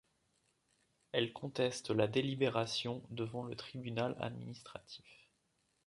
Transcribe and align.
Elle 1.11 1.31
conteste 1.31 1.91
la 1.91 2.07
délibération 2.07 3.03
devant 3.11 3.43
le 3.43 3.55
tribunal 3.55 4.15
administratif. 4.19 5.05